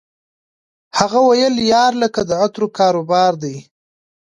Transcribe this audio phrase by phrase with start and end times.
[0.97, 3.55] هغه ویل یار لکه د عطرو کاروبار دی